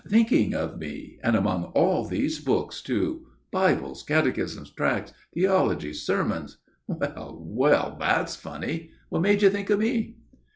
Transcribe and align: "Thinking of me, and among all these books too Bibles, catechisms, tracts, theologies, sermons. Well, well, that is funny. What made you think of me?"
"Thinking 0.09 0.55
of 0.55 0.79
me, 0.79 1.19
and 1.23 1.35
among 1.35 1.65
all 1.75 2.03
these 2.07 2.39
books 2.39 2.81
too 2.81 3.27
Bibles, 3.51 4.01
catechisms, 4.01 4.71
tracts, 4.71 5.13
theologies, 5.35 6.01
sermons. 6.01 6.57
Well, 6.87 7.37
well, 7.39 7.97
that 7.99 8.27
is 8.29 8.35
funny. 8.35 8.89
What 9.09 9.21
made 9.21 9.43
you 9.43 9.51
think 9.51 9.69
of 9.69 9.77
me?" 9.77 10.15